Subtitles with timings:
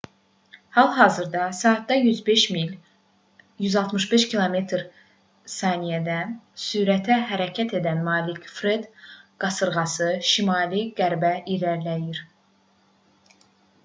[0.69, 2.77] hal-hazırda saatda 105 mil
[3.65, 5.59] 165 km/s
[6.63, 8.89] sürətə hərəkət edən malik fred
[9.47, 12.23] qasırğası şimali-qərbə irəliləyir